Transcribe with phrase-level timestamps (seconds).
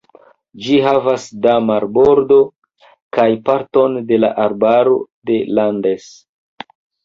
[0.67, 2.39] Ĝi havas da marbordo
[3.19, 4.99] kaj parton de la arbaro
[5.33, 6.13] de Landes.